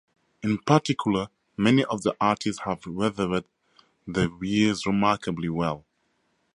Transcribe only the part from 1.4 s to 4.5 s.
many of the arches have weathered the